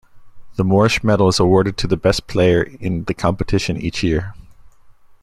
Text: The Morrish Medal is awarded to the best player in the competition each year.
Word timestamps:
The 0.55 0.63
Morrish 0.63 1.03
Medal 1.03 1.27
is 1.27 1.39
awarded 1.39 1.77
to 1.77 1.85
the 1.85 1.95
best 1.95 2.25
player 2.25 2.63
in 2.63 3.03
the 3.03 3.13
competition 3.13 3.77
each 3.77 4.01
year. 4.01 4.33